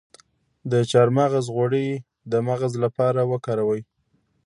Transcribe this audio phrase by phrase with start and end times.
[0.71, 1.87] د چارمغز غوړي
[2.31, 3.81] د مغز لپاره وکاروئ